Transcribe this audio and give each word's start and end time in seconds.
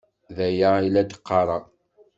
D 0.35 0.37
aya 0.47 0.69
i 0.85 0.87
la 0.89 1.01
d-qqareɣ. 1.03 1.63